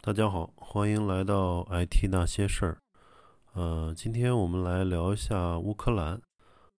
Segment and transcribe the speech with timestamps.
[0.00, 2.78] 大家好，欢迎来到 IT 那些事儿。
[3.54, 6.22] 呃，今天我们来聊一下乌克兰。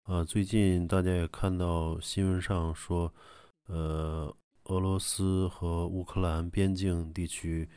[0.06, 3.14] 呃，最近大家也看到新闻上说，
[3.68, 7.70] 呃，俄罗斯和乌克兰边境地区，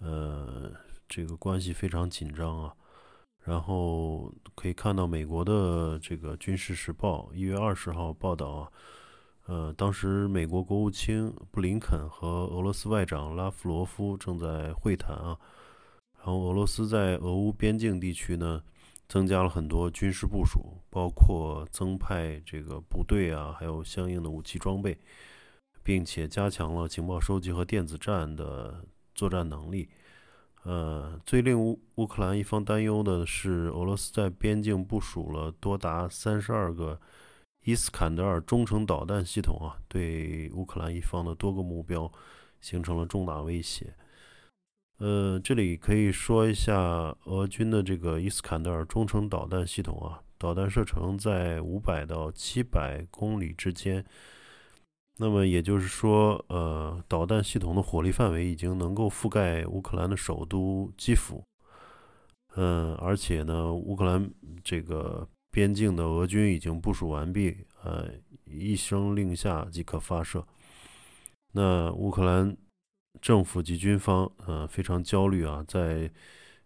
[0.00, 0.72] 呃，
[1.08, 2.74] 这个关系非常紧张啊。
[3.44, 8.72] 然后可以看到美国的这个《军事时报》一月二十号报道啊。
[9.48, 15.38] 呃，当时美国国务卿布林肯和俄罗斯外长拉夫罗夫正在会谈啊，
[16.18, 18.62] 然后俄罗斯在俄乌边境地区呢，
[19.08, 24.98] 增加了很多军事部署，包括增派这个部队啊，还有相应的武器装备，
[25.82, 29.88] 并且加强了情报收集和电子战的作战能力。
[30.64, 37.00] 呃，最令乌乌克兰一方担忧的是，俄罗斯在边境部署了多达三十二个。
[37.68, 42.10] 伊斯坎德尔中程导弹系统啊，对乌克兰一方的多个目标
[42.62, 43.94] 形成了重大威胁。
[45.00, 54.02] 呃，这里可以说一下俄军的这个伊斯坎德尔中程导弹系统啊，导弹射程在五百到七百公里之间。
[55.18, 61.44] 那么也就是说，呃，导弹系统的火力范围已经能够覆盖乌克兰的首都基辅。
[62.56, 64.30] 嗯，而且呢，乌克兰
[64.64, 65.28] 这个。
[65.58, 68.08] 边境的俄军已经部署完毕，呃，
[68.44, 70.46] 一声令下即可发射。
[71.50, 72.56] 那乌克兰
[73.20, 75.64] 政府及军方，呃，非常焦虑啊。
[75.66, 76.08] 在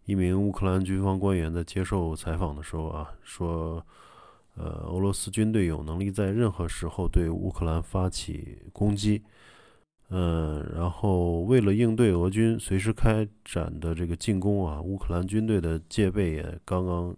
[0.04, 3.82] 一名乌克兰军方官员在接受采访的时候啊，说，
[4.56, 9.22] 呃，俄罗斯军队有能力在任何时候对乌克兰发起攻击，
[10.10, 17.16] 嗯，然后为了应对俄军随时开展的这个进攻啊，乌克兰军队的戒备也刚刚。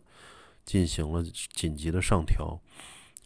[0.64, 2.58] 进行了紧急的上调，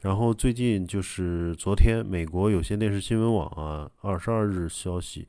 [0.01, 5.27] 然后最近就是昨天，美国有线电视新闻网啊，二十二日消息，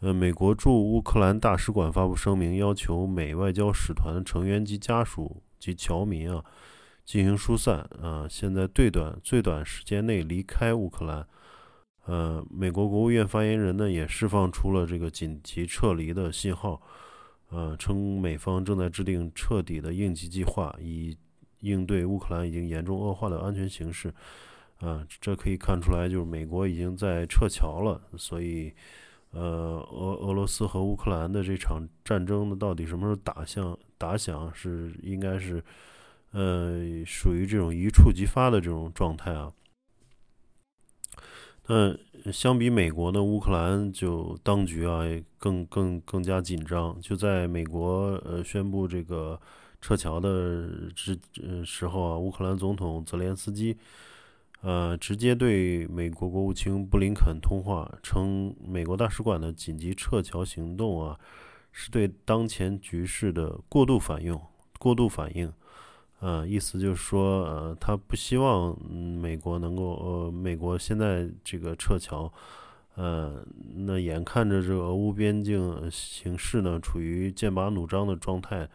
[0.00, 6.44] 呃，美国驻乌克兰大使馆发布声明，要求美外交使团成员及家属及侨民啊
[7.04, 11.26] 进行疏散啊，现在最短最短时间内离开乌克兰。
[12.04, 16.82] 呃，美国国务院发言人呢也释放出了这个紧急撤离的信号。
[17.52, 21.14] 呃，称美方正在制定彻底的应急计划，以
[21.60, 24.12] 应对乌克兰已经严重恶化的安全形势。
[24.78, 28.00] 啊，这可以看出来，就是美国已经在撤侨了。
[28.16, 28.72] 所以，
[29.30, 33.78] 呃，俄俄罗斯和乌克兰的这场战争呢，到底什么时候打响？
[33.96, 35.62] 打响是应该是，
[36.32, 39.52] 呃，属于这种一触即发的这种状态啊。
[41.68, 41.96] 那
[42.32, 45.02] 相比美国呢，乌克兰就当局啊
[45.38, 47.00] 更更更加紧张。
[47.00, 49.40] 就在美国呃宣布这个
[49.80, 53.76] 撤侨的之呃时候啊，乌克兰总统泽连斯基
[54.60, 61.18] 呃直接对美国国务卿布林肯通话，称美国大使馆的紧急撤侨行动啊
[61.70, 64.38] 是对当前局势的过度反应，
[64.78, 65.52] 过度反应。
[66.24, 72.32] 呃，意思就是说，呃，他不希望美国能够，呃，美国现在这个撤侨，
[72.94, 73.44] 呃，
[73.74, 78.68] 那眼看着这个俄乌边境形势呢处于剑拔弩张的状态，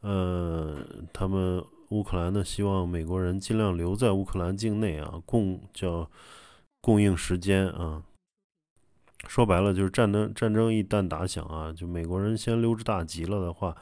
[0.00, 0.78] 呃，
[1.12, 6.10] 他们乌克兰呢希望美国人尽量留在乌克兰境内啊，供叫
[6.80, 8.02] 供应时间啊。
[9.28, 13.76] 说白了就是战争战争一旦打响啊，就美国人先溜之大吉了的话。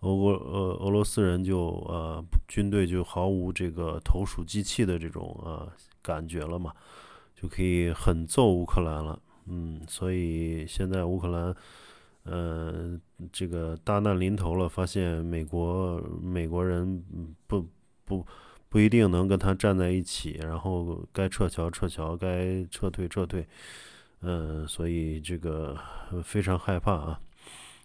[0.00, 6.72] 俄国俄俄罗斯人就呃军队就毫无这个投鼠忌器的这种呃感觉了嘛，
[7.34, 11.54] 就可以狠揍乌克兰了，嗯，所以现在乌克兰
[12.22, 12.98] 呃
[13.30, 17.04] 这个大难临头了，发现美国美国人
[17.46, 17.66] 不
[18.06, 18.26] 不
[18.70, 23.46] 不一定能跟他站在一起，然后该撤侨撤侨，该撤退撤退，
[24.22, 25.76] 嗯，所以这个
[26.24, 27.20] 非常害怕啊。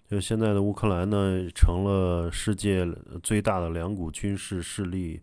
[0.08, 2.88] 就现在的乌克兰呢，成了世界
[3.24, 5.20] 最大的两股军事势力，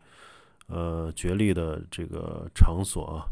[0.66, 3.26] 呃，角力的这个场所啊，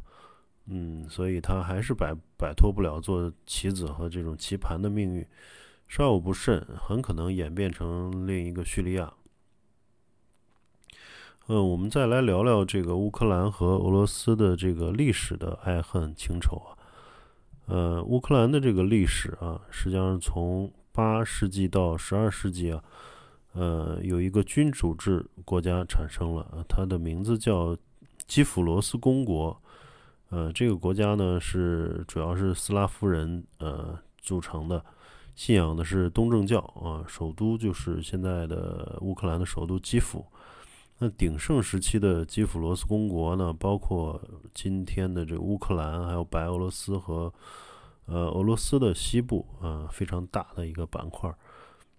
[0.67, 5.27] 嗯，所以他还是摆摆脱不了做棋子和这种棋盘的命运，
[5.89, 9.13] 稍有不慎，很可能演变成另一个叙利亚。
[11.49, 16.79] 嗯，我们再来聊聊这个乌克兰和俄罗斯的这个历史的爱恨情仇啊，
[17.67, 22.83] 呃，乌克兰的这个历史啊，实际上从八世纪到十二世纪啊，
[23.53, 27.77] 呃，有一个君主制国家产生了，它的名字叫
[28.27, 29.57] 基辅罗斯公国。
[30.31, 34.85] 呃，这个国家呢是主要是斯拉夫人呃组成的，
[35.35, 40.27] 信仰的是东正教啊，首都就是现在的乌克兰的首都基辅。
[40.99, 44.21] 那鼎盛时期的基辅罗斯公国呢，包括
[44.53, 47.33] 今天的这乌克兰，还有白俄罗斯和。
[48.11, 51.33] 呃，俄罗斯的西部，呃，非常大的一个板块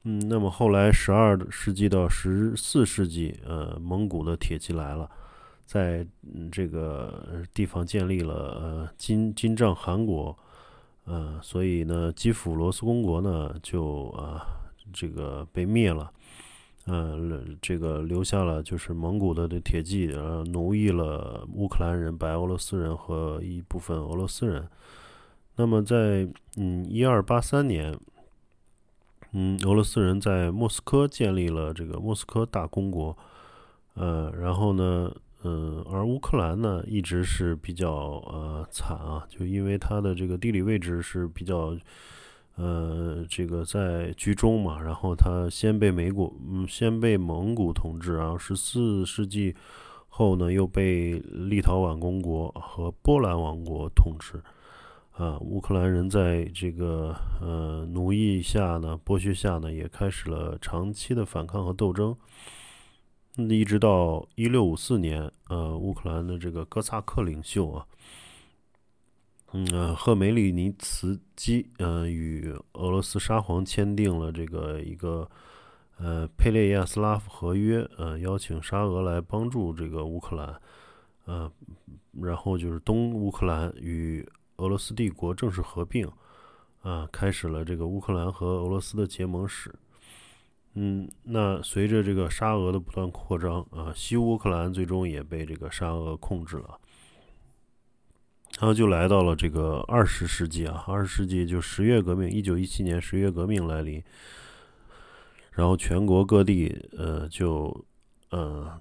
[0.03, 5.09] 嗯，那么后来十二世纪到十四世纪，呃，蒙古的铁骑来了，
[5.65, 6.05] 在
[6.51, 10.37] 这个地方建立了呃金金帐汗国，
[11.05, 14.45] 呃，所以呢，基辅罗斯公国呢就啊
[14.91, 16.11] 这个被灭了，
[16.87, 24.67] 嗯，这个留下了就是蒙古的这铁骑，呃，奴役了乌克兰人、白俄罗斯人和一部分俄罗斯人。
[25.55, 26.27] 那么在
[26.57, 27.97] 嗯一二八三年。
[29.33, 33.17] 嗯，俄罗斯人在莫斯科建立了这个莫斯科大公国，
[33.93, 35.09] 呃，然后呢，
[35.45, 37.89] 嗯，而乌克兰呢一直是比较
[38.27, 41.73] 呃惨啊，就因为它的这个地理位置是比较，
[42.57, 49.55] 呃，这个在居中嘛，然后它先被美国，嗯，先被蒙古统治，然后十四世纪
[50.09, 54.43] 后呢又被立陶宛公国和波兰王国统治。
[55.11, 62.15] 啊，乌克兰人在这个呃奴役下呢，剥削下呢，也开始了长期的反抗和斗争。
[63.35, 67.85] 一直到一六五四年，呃，乌克兰的这个哥萨克领袖啊，
[69.51, 75.29] 嗯，赫梅利尼茨基，呃，与俄罗斯沙皇签订了这个一个
[75.97, 80.59] 呃佩列亚斯拉夫合约，呃，邀请沙俄来帮助这个乌克兰，
[81.25, 81.51] 呃，
[82.21, 84.27] 然后就是东乌克兰与。
[84.61, 86.07] 俄罗斯帝国正式合并，
[86.83, 89.73] 啊，开始了这个乌克兰和俄罗斯的结盟史。
[90.75, 96.77] 嗯，那随着这个沙俄的不断扩张，啊，西乌克兰最终也被这个沙俄控制了。
[98.59, 104.01] 然后就来到了这个二十世纪啊，二十世纪就十月革命，一九一七年十月革命来临，
[105.53, 107.85] 然后全国各地呃就
[108.29, 108.79] 呃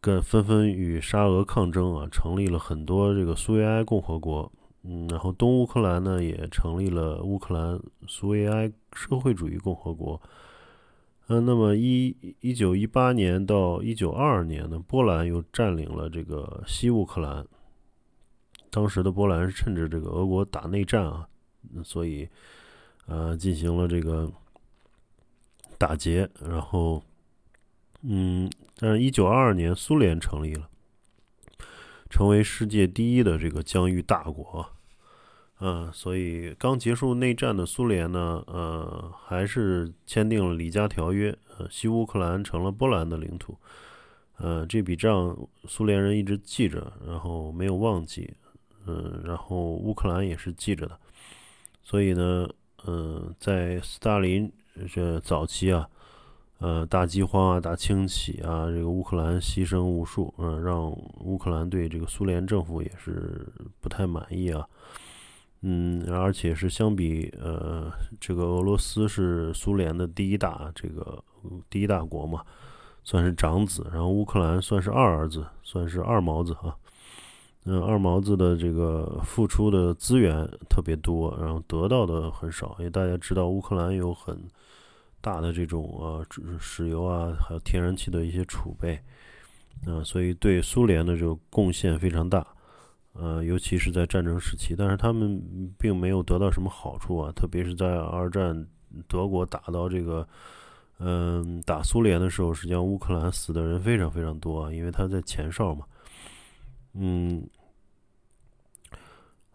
[0.00, 4.50] 跟纷纷与沙俄抗争啊，成立了很多这个苏维埃共和国。
[4.82, 10.20] 嗯，然后东乌克兰呢也成立了乌克兰苏维埃社会主义共和国。
[11.26, 17.46] 嗯，那么一一九一八年到一九二二年呢，波兰又占领了这个西乌克兰。
[18.70, 21.28] 当时的波兰是趁着这个俄国打内战啊，
[21.82, 22.28] 所以
[23.06, 24.30] 呃进行了这个
[25.76, 26.28] 打劫。
[26.40, 27.02] 然后，
[28.02, 30.68] 嗯，但是一九二二年苏联成立了，
[32.08, 34.66] 成为世界第一的这个疆域大国。
[35.60, 43.58] 嗯，所以刚结束内战的苏联呢，呃，还是签订了《里加条约》，呃，西乌克兰成了波兰的领土。
[44.36, 48.32] 呃，这笔账苏联人一直记着，然后没有忘记。
[48.86, 50.96] 嗯，然后乌克兰也是记着的。
[51.82, 52.48] 所以呢，
[52.86, 54.50] 嗯，在斯大林
[54.94, 55.88] 这早期啊，
[56.58, 60.90] 呃，大饥荒啊，大清洗啊，这个乌克兰牺牲无数，嗯，让
[61.20, 63.46] 乌克兰对这个苏联政府也是
[63.80, 64.66] 不太满意啊。
[65.62, 67.90] 嗯，而且是相比呃，
[68.20, 71.22] 这个俄罗斯是苏联的第一大这个
[71.70, 72.42] 第一大国嘛，
[73.04, 76.76] 算是长子，然后乌克兰算是二儿子，算是二毛子哈。
[77.64, 84.40] 嗯，二毛子的这个付出的资源特别多，然后得到的很少，因为大家知道乌克兰有很
[85.20, 86.26] 大的这种呃
[86.58, 89.00] 石油啊，还有天然气的一些储备，
[89.86, 92.46] 啊，所以对苏联的这个贡献非常大。
[93.14, 95.42] 呃，尤其是在战争时期，但是他们
[95.76, 98.64] 并没有得到什么好处啊，特别是在二战
[99.08, 100.28] 德国打到这个，
[101.00, 105.84] 嗯，打苏联的时候，实际上乌克兰死的人非常非常多啊，因为他在前哨嘛，
[106.92, 107.44] 嗯，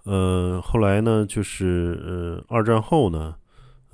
[0.04, 3.34] 呃，后来呢，就是呃，二战后呢，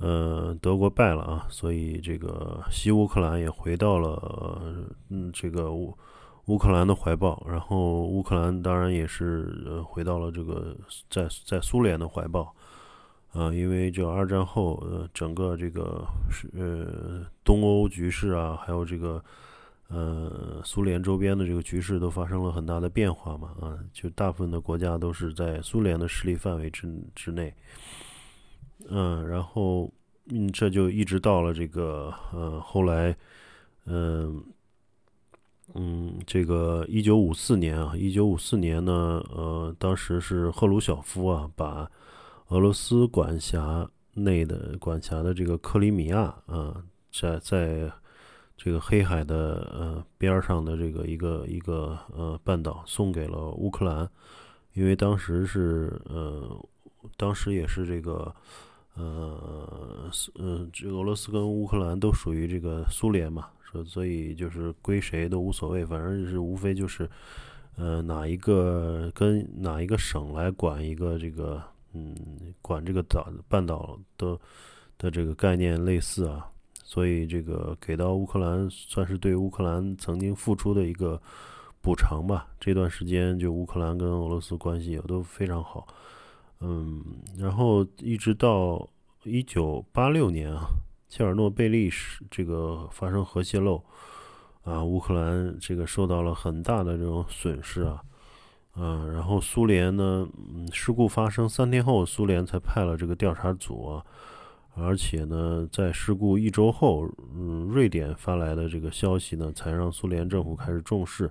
[0.00, 4.60] 呃，德国败了啊，所以这个西乌克兰也回到了，
[5.08, 5.96] 嗯，这个乌。
[6.46, 10.76] 乌克兰的怀抱，然后乌克兰当然也是呃回到了这个
[11.08, 12.52] 在在苏联的怀抱，
[13.32, 19.22] 啊，因为这二战后呃整个这个是呃东欧局势啊，还有这个
[19.86, 27.54] 呃苏联周边的这个局势都发生了很大的变化嘛，啊，就大部分的国家都是在苏联的势力范围之之内，
[28.88, 29.90] 嗯，然后
[30.30, 33.16] 嗯这就一直到了这个呃后来
[33.84, 34.42] 嗯。
[35.72, 41.88] 嗯，这个一九五四年啊，一九五四年呢，呃，当时是赫鲁晓夫啊，把
[42.48, 46.82] 俄罗斯管辖内的管辖的这个克里米亚啊，
[47.12, 47.88] 在在
[48.56, 54.10] 这个黑海的呃边上的这个一个一个呃半岛送给了乌克兰，
[54.72, 56.50] 因为当时是呃，
[57.16, 58.34] 当时也是这个
[58.94, 63.48] 呃，呃，这俄罗斯跟乌克兰都属于这个苏联嘛。
[63.70, 67.08] 所，所以就是归谁都无所谓，反正是无非就是，
[67.76, 72.14] 呃，哪一个跟哪一个省来管一个这个，嗯，
[72.60, 74.36] 管这个岛半岛的
[74.98, 76.50] 的这个概念类似啊，
[76.82, 81.22] 所以这个给到乌克兰算是对乌克兰曾经付出的一个
[81.80, 82.48] 补偿吧。
[82.58, 85.86] 这段时间就乌克兰跟俄罗斯关系也都非常好，
[86.60, 87.02] 嗯，
[87.38, 88.88] 然后一直到
[89.24, 90.68] 一九八六年啊，
[91.08, 93.82] 切尔诺贝利是这个发生核泄漏
[94.62, 98.02] 啊，乌克兰这个受到了很大的这种损失啊，
[98.76, 104.04] 嗯，然后苏联呢，嗯，事故发生三天后，苏联才派了这个调查组啊。
[104.76, 111.30] 而且呢，在事故一周后，嗯，瑞典发来的这个消息呢，才让苏联政府开始重视。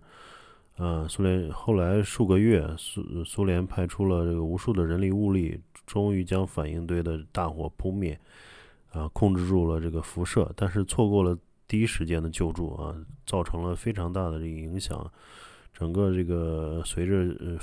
[0.79, 8.17] 啊，苏联后来数个月，苏苏联派出了这个无数的人力物力，终于将反应堆的大火扑灭，
[8.91, 12.95] 啊，控制住了这个辐射，但是错过了第一时间的救助啊，
[13.25, 15.05] 造成了非常大的这个影响。
[15.73, 17.57] 整个这个随着呃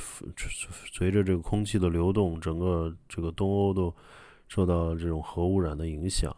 [0.92, 3.92] 随着这个空气的流动，整个这个东欧都。
[4.48, 6.32] 受到这种核污染的影响，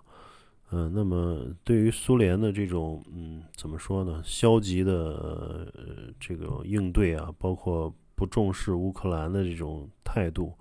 [0.70, 4.22] 嗯，那么对于苏联的这种，嗯，怎么说呢？
[4.24, 5.66] 消极的呃
[6.20, 10.52] 这个应对啊，包括不重视乌克兰的这种态度，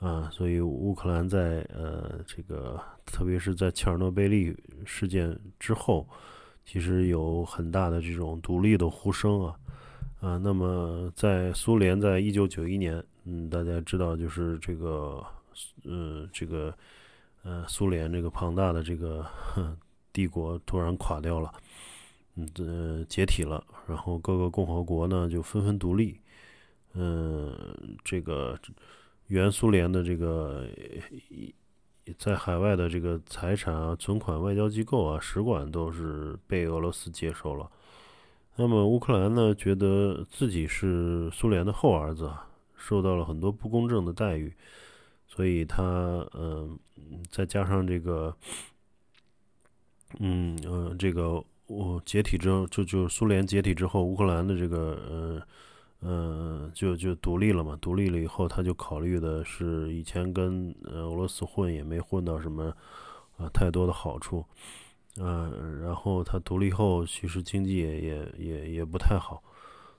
[0.00, 6.08] 啊，所以乌克兰在呃这个，特别是在切尔诺贝利事件之后，
[6.64, 9.56] 其实有很大的这种独立的呼声啊，
[10.20, 15.24] 啊，那么在苏联在一九九一年，嗯，大家知道就是这个。
[15.84, 16.72] 呃，这个
[17.42, 19.26] 呃，苏联这个庞大的这个
[20.12, 21.52] 帝国突然垮掉了，
[22.34, 26.20] 嗯，呃，解体了，然后各个共和国呢就纷纷独立，
[26.92, 27.52] 嗯，
[28.04, 28.58] 这个
[29.28, 30.66] 原苏联的这个
[32.18, 37.70] 在海外的这个财产啊、存款、外交机构啊、使馆都是被俄罗斯接收了。
[38.56, 42.30] 那么乌克兰呢，觉得自己是苏联的后儿子，
[42.76, 44.52] 受到了很多不公正的待遇。
[45.32, 45.82] 所以他
[46.34, 46.76] 嗯，
[47.30, 48.36] 再加上这个，
[50.18, 55.42] 嗯呃，这个我解体之后，就就苏联解体之后，乌克兰的这个呃
[56.00, 57.78] 呃，就就独立了嘛。
[57.80, 62.74] 独立了以后，他就考虑的是以前跟俄罗斯混也没混到什么
[63.36, 64.44] 啊太多的好处，
[65.16, 69.40] 嗯，然后他独立后其实经济也也也也不太好，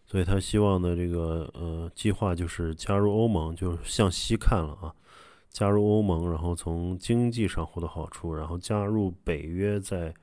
[0.05, 4.93] 所以他希望的这个呃计划就是加入欧盟，就是向西看了啊。
[5.51, 10.13] 加入欧盟，然后从经济上获得好处，然后加入北约，在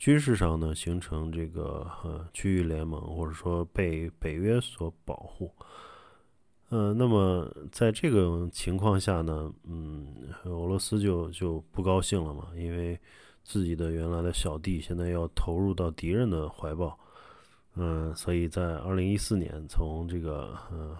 [0.00, 5.48] 军事上呢形成这个呃区域联盟，或者说被北约所保护。
[6.70, 10.06] 嗯，那么在这个情况下呢，嗯，
[10.44, 12.98] 俄罗斯就就不高兴了嘛，因为
[13.44, 16.98] 自己的原来的小弟现在要投入到敌人的怀抱。
[17.76, 20.96] 嗯，所以在二零一四年，从这个呃。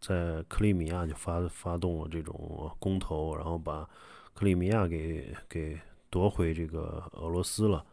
[0.00, 3.88] 在克里米亚就发发动了这种公投，然后把
[4.34, 5.78] 克里米亚给给
[6.10, 7.84] 夺回这个俄罗斯了。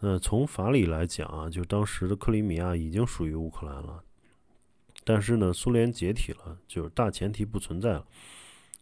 [0.00, 4.02] 呃，从法理来讲啊，就当时的克里米亚已经属于乌克兰了。
[5.04, 8.06] 但是呢，苏联解体了，就是大前提不存在了。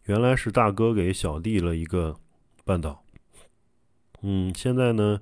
[0.04, 2.16] 原来是大哥给小弟了一个
[2.64, 3.04] 半岛，
[4.22, 5.20] 嗯，现在呢？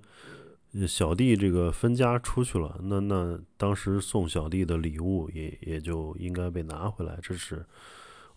[0.84, 7.64] 小弟这个分家出去了，那那当时送小弟的礼物也也就应该被拿回来，这是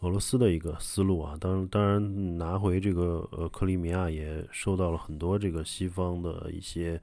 [0.02, 1.36] 俄罗斯的一个思路啊。
[1.42, 7.02] 当当然拿回这个呃克里米亚也受到了很多这个西方的一些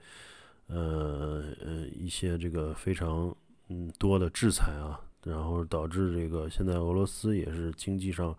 [0.69, 3.35] 呃呃一些这个非常
[3.69, 8.33] 嗯多的制裁啊，然后导致这个现在俄罗斯也是经济上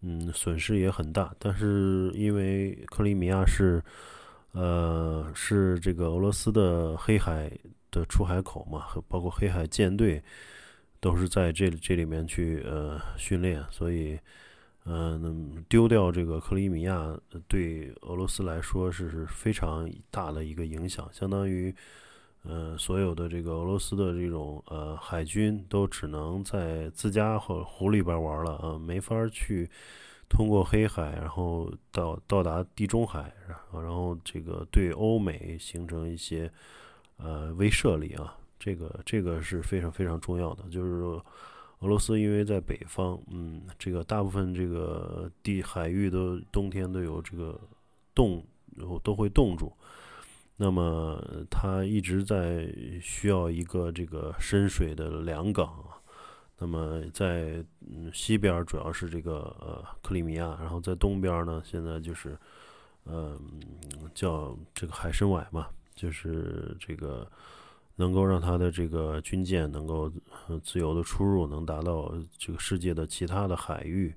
[0.00, 1.32] 嗯损失也很大。
[1.38, 3.80] 但是因为克里米亚是。
[4.52, 7.50] 呃，是这个俄罗斯的黑海
[7.90, 10.22] 的出海口嘛，包括黑海舰队
[11.00, 14.18] 都是在这这里面去呃训练，所以
[14.84, 21.72] 嗯，丢掉这个克里米亚对俄罗斯来说是非常大的一个影响，相当于
[22.42, 29.68] 呃所有的这个俄罗斯的这种呃海军都只能在自家或湖里边玩了啊，没法去。
[30.28, 36.50] 通过黑海，然后到到达地中海，然后然后这个对欧美形成一些
[37.16, 40.64] 呃威慑力啊，这个这个是非常非常重要的。
[40.70, 41.24] 就是说，
[41.80, 47.58] 俄罗斯因为在北方，嗯，这个大部分这个地海域都冬天都有这个
[48.14, 48.44] 冻，
[48.76, 49.72] 然后都会冻住，
[50.56, 51.18] 那么
[51.50, 52.68] 它一直在
[53.00, 55.84] 需要一个这个深水的良港。
[56.60, 57.64] 那么在
[58.12, 62.36] 西边主要是这个呃克里米亚，然后在东边呢，现在就是
[63.04, 63.38] 嗯
[64.14, 67.30] 叫这个海参崴嘛，就是这个
[67.96, 70.10] 能够让他的这个军舰能够
[70.62, 74.14] 自由的出入，能达到这个世界的其他的海域，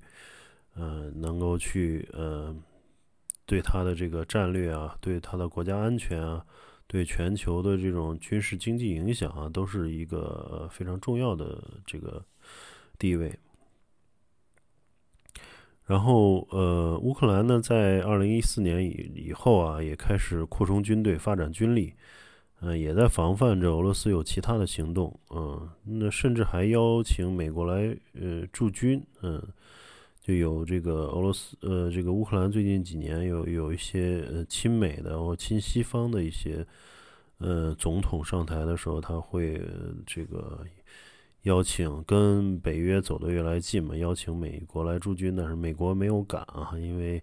[0.74, 2.54] 呃，能够去呃
[3.44, 6.44] 对他的这个战略啊，对他的国家安全啊，
[6.86, 12.24] 对全球的这种军事经济影响啊，都是一个非常重要的这个
[12.98, 13.36] 地位。
[15.92, 21.92] 然后，呃，乌克兰呢，在二零一四年以以后啊，也开始扩充军队，发展军力，
[22.62, 29.42] 嗯，也在防范着俄罗斯有其他的行动，嗯，那甚至还邀请美国来，呃，驻军，嗯，
[30.22, 36.66] 就有这个俄罗斯，呃，这个乌克兰最近几年有有一些呃亲美的或亲西方的一些，
[37.36, 39.60] 呃，总统上台的时候，他会
[40.06, 40.64] 这个。
[41.42, 47.22] 邀请跟北约走得越来越近嘛，邀请美国来驻军，但是美国没有敢啊，因为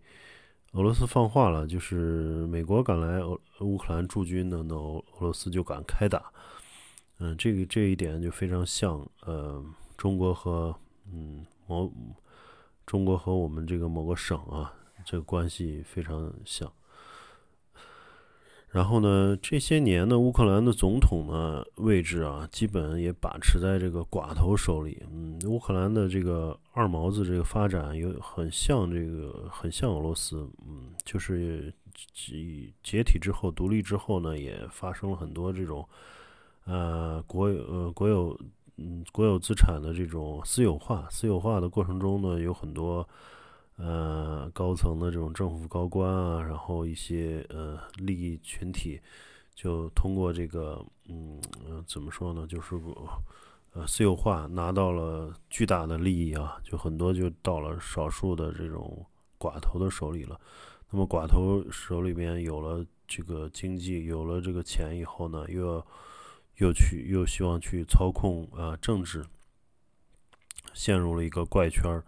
[0.74, 6.32] 俄罗斯放话了，就是美国敢来俄乌克兰驻军呢，那俄罗斯就敢开打。
[7.20, 9.64] 嗯，这个这一点就非常像呃
[9.98, 10.76] 中国和
[11.12, 11.92] 嗯某
[12.86, 14.74] 中国和我们这个某个省啊，
[15.06, 16.72] 这个关系非常像。
[18.72, 25.02] 然后呢，这些年呢，乌克兰的总统呢位置啊，基本也把持在这个寡头手里。
[25.12, 30.48] 嗯，乌克兰的这个二毛子这个发展有很像这个，很像俄罗斯。
[30.68, 31.74] 嗯，就是
[32.14, 35.84] 解解体之后、独立之后呢，也发生了很多这种
[36.66, 38.40] 呃国有呃国有
[38.78, 41.08] 嗯国有资产的这种私有化。
[41.10, 43.08] 私有化的过程中呢，有很多。
[43.82, 49.00] 呃，高层的这种政府高官啊，然后一些呃利益群体，
[49.56, 51.40] 就通过这个，嗯，
[51.88, 52.46] 怎么说呢？
[52.46, 52.76] 就是
[53.72, 59.06] 呃私有化拿到了巨大的利益啊，就很多就到了少数的这种
[59.40, 60.38] 寡头的手里了。
[60.90, 65.88] 那么寡头手里边有了这个经济，有了这个钱以后呢，又要
[66.58, 69.26] 又去又希望去操控啊政治，
[70.74, 72.04] 陷入了一个怪圈儿。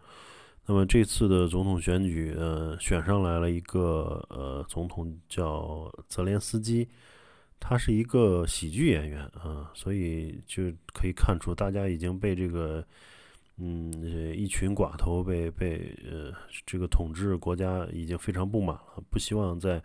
[0.67, 6.87] 那么这次的总统选举，呃，选上来了一个呃总统叫泽连斯基，
[7.59, 12.85] 他是一个喜剧演员啊，所以就可以看出大家已经被这个
[13.57, 13.91] 嗯
[14.33, 16.31] 一群寡头被被呃
[16.65, 19.81] 这个统治国家已经非常不满了，不希望再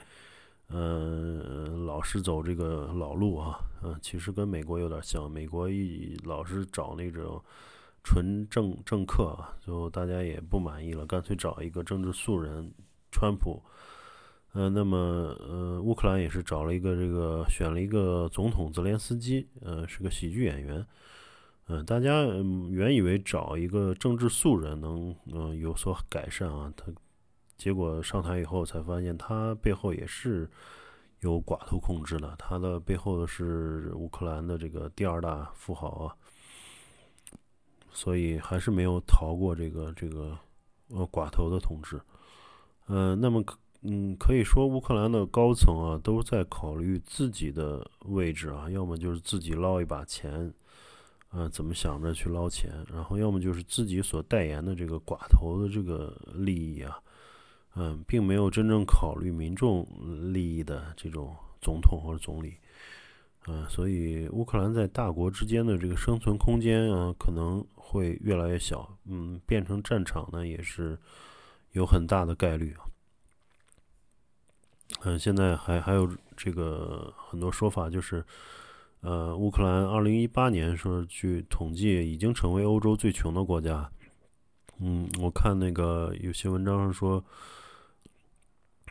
[0.69, 7.43] 嗯老是走这个老路啊，嗯，其实跟美国有点像，美国一老是找那种。
[8.07, 12.71] 纯政政客啊，最后大家也不满意了，干脆找一个政治素人，
[13.11, 13.61] 川普。
[14.53, 14.97] 呃，那么
[15.41, 20.87] 呃，乌克兰也是找了一个这个选了一个总统泽连斯基，呃，是个喜剧演员。
[21.67, 22.23] 嗯，大家
[22.71, 26.87] 原以为找一个政治素人能嗯有所改善啊，他
[27.57, 30.49] 结果上台以后才发现，他背后也是
[31.23, 36.17] 有寡头控制的，他的背后的是乌克兰的这个第二大富豪啊。
[37.97, 40.37] 所以还是没有逃过这个这个
[40.89, 41.99] 呃寡头的统治，
[42.89, 43.43] 呃，那么
[43.81, 50.53] 嗯可以说乌克兰的高层啊都在考虑自己的位置啊，要么就是自己捞一把钱，
[51.31, 57.01] 啊怎么想着去捞钱，然后要么就是自己所代言的这个寡头的这个利益啊，
[57.77, 59.87] 嗯，并没有真正考虑民众
[60.35, 62.59] 利益的这种总统或者总理。
[63.49, 68.99] 嗯，所以乌克兰在大国之间的这个生存空间啊，可能会越来越小。
[69.05, 70.99] 嗯，变成战场呢，也是
[71.71, 72.83] 有很大的概率啊。
[75.05, 78.25] 嗯，现在还还有这个很多说法，就是
[79.03, 83.89] 呃，乌克兰二零一八年说据统计已经成为欧洲最穷的国家。
[84.81, 87.25] 嗯，我看那个有些文章上说，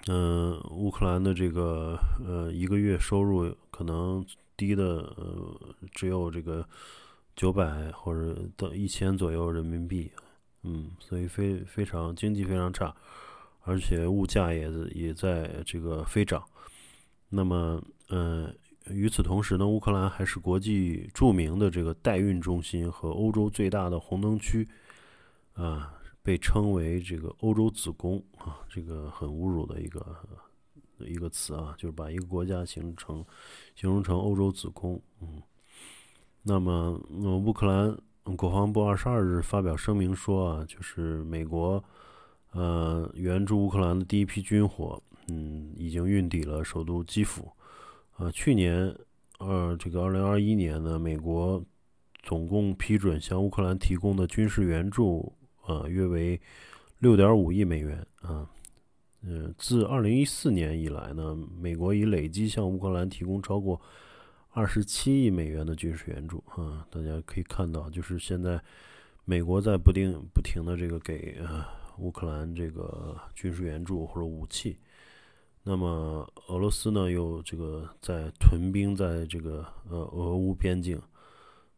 [0.08, 4.26] 嗯，乌克兰的这个呃一个月收入可能。
[4.58, 4.84] 低的
[5.18, 6.68] 呃只有这个
[7.36, 10.12] 九百或者到一千左右人民币，
[10.64, 12.96] 嗯，所以非非常经济非常差，
[13.62, 16.44] 而且物价也也在这个飞涨。
[17.30, 18.56] 那么，嗯，
[18.88, 24.68] 与此同时呢，乌克兰还是国际著名的这个代孕中心和欧洲最大的红灯区，
[25.54, 30.16] 啊，被称为这个欧洲子宫啊，这个很侮辱的一个。
[31.00, 33.24] 一个词啊，就是把一个国家形成
[33.76, 35.02] 形容成欧洲子宫。
[35.22, 35.42] 嗯，
[36.42, 37.98] 那么，呃，乌克兰
[38.36, 41.84] 国防部二十二日发表声明说啊，就是美国
[42.52, 47.52] 呃援助乌克兰的第一批军火，嗯，已经运抵了首都基辅。
[48.18, 48.96] 呃，去年
[49.40, 51.64] 呃这个二零二一年呢，美国
[52.24, 55.34] 总共批准向乌克兰提供的军事援助，
[55.66, 56.40] 呃，约为
[57.00, 58.50] 六点五亿美元啊。
[59.28, 63.82] 嗯，自二零一四年以来呢，美国已累计向乌克兰提供超过
[64.52, 66.44] 二十七亿美元的军事援助。
[66.56, 68.62] 啊，大家可以看到，就是现在
[69.24, 71.66] 美国在不定不停的这个给呃
[71.98, 74.78] 乌克兰这个军事援助或者武器。
[75.64, 81.02] 那么俄罗斯呢，又这个在屯兵在这个呃俄乌边境，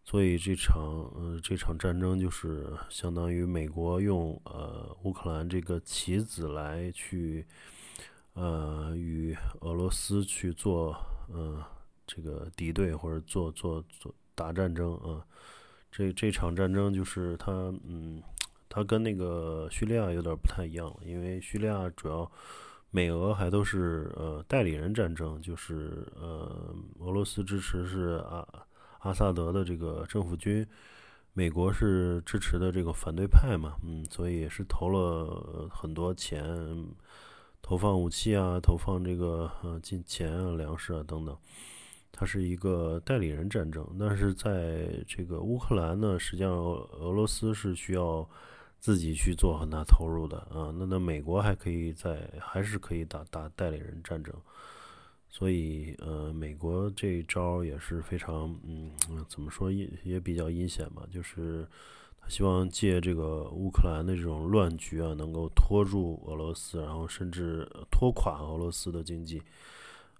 [0.09, 0.81] 所以这场
[1.15, 7.45] 呃这场战争就是相当于美国用呃乌克兰这个棋子来去
[8.33, 10.95] 呃与俄罗斯去做
[11.27, 11.61] 呃
[12.05, 15.21] 这个敌对或者做做做打战争啊。
[15.91, 17.51] 这这场战争就是它
[17.83, 18.23] 嗯，
[18.69, 22.31] 它跟那个叙利亚有点不太一样，因为叙利亚主要。
[22.89, 28.47] 美俄还都是呃代理人战争，就是呃俄罗斯支持是啊
[28.99, 30.67] 阿萨德的这个政府军，
[31.33, 36.43] 美国是支持的这个反对派嘛，嗯，所以也是投了很多钱，
[37.61, 41.37] 投放武器啊，投放这个呃金钱啊、粮食啊等等，
[42.11, 43.85] 它是一个代理人战争。
[43.99, 48.27] 但是在这个乌克兰呢，实际上俄罗斯是需要。
[48.79, 54.31] 自己去做很大投入的啊，那那美国还可以在，还是可以打打代理人战争，
[55.29, 58.91] 所以呃，美国这一招也是非常嗯，
[59.27, 61.67] 怎么说也也比较阴险吧，就是
[62.19, 69.41] 他希望借这个乌克兰的这种乱局啊，能够拖住俄罗斯，然后甚至拖垮俄罗斯的经济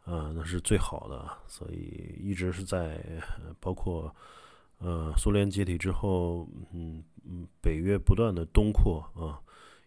[0.05, 3.03] 啊，那是最好的，所以一直是在
[3.59, 4.13] 包括。
[4.79, 9.41] 呃，苏联解体之后，嗯嗯，北约不断的东扩啊，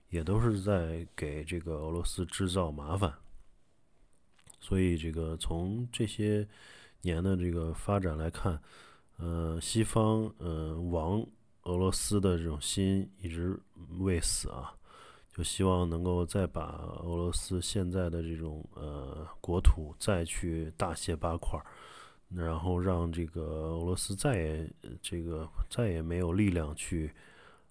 [0.08, 3.14] 也都是在给这个俄罗斯制造麻烦。
[4.60, 6.46] 所以，这个从这些
[7.00, 8.60] 年的这个发展来看，
[9.16, 11.26] 呃，西方呃亡
[11.62, 13.58] 俄罗斯的这种心一直
[13.98, 14.72] 未死啊，
[15.34, 21.60] 就希望能够再把俄罗斯现在的这种呃国土再去大卸八块。
[22.32, 24.70] 然后让这个俄罗斯再也
[25.02, 27.12] 这个再也没有力量去，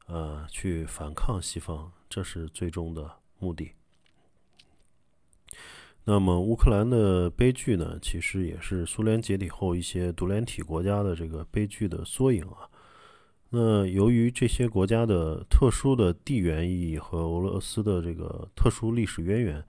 [0.08, 3.72] 呃，去反抗西方，这是最终的目的。
[6.12, 12.66] 那么乌克兰的悲剧呢，其实也是苏联解体后一些独联体国家的这个悲剧的缩影啊。
[13.52, 19.64] 那由于这些国家的特殊的地缘意义和俄罗斯的这个特殊历史渊源。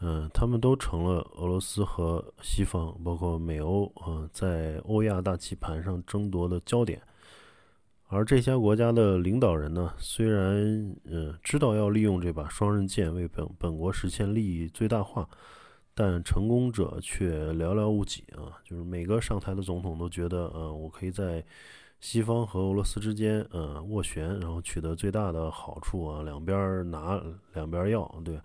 [0.00, 7.00] 嗯，他们都成了俄罗斯和西方，包括美欧，嗯，在欧亚大棋盘上争夺的焦点。
[8.14, 10.54] 而这些国家的领导人呢，虽然
[11.04, 15.26] 嗯知道要利用这把双刃剑为本本国实现利益最大化，
[15.94, 18.60] 但成功者却寥寥无几啊。
[18.64, 21.42] 就是每个上台的总统都觉得，嗯，我可以在
[22.00, 27.18] 西方和俄罗斯之间，嗯，斡旋，然后取得最大的好处啊，两边拿，
[27.54, 28.38] 两边要，对。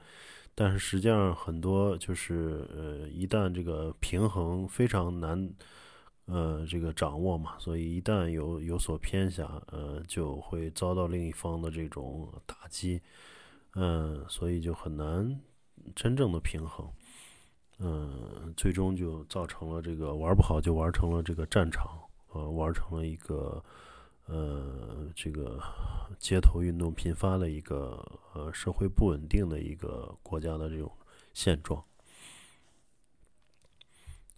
[0.56, 5.50] 但是实际上很多就是呃，一旦这个平衡非常难，
[6.28, 13.02] 呃，这个掌握嘛，所以一旦有有所偏狭，呃，就会遭到另一方的这种打击，
[13.74, 15.42] 嗯，所以就很难
[15.96, 16.88] 真正的平衡，
[17.80, 22.00] 嗯，最终就造成了这个玩不好就玩成了这个战场，
[22.34, 23.64] 呃，玩成了一个。
[24.30, 25.58] 呃，这个
[26.20, 30.92] 街头运动频发的一个呃社会不稳定的一个国家的这种
[31.34, 31.82] 现状。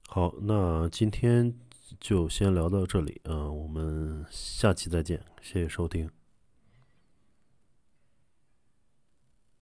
[0.08, 1.52] 好，那今天
[2.00, 6.10] 就先聊到这里，嗯，我们下期再见，谢谢收听。